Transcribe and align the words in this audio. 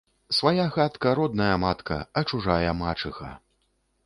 Свая 0.35 0.63
хатка– 0.77 1.13
родная 1.19 1.55
матка, 1.57 2.01
а 2.17 2.23
чужая– 2.23 2.73
мачыха 2.81 3.31